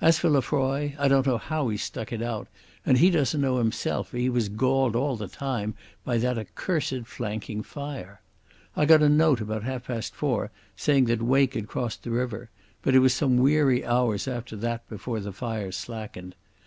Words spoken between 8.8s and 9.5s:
got a note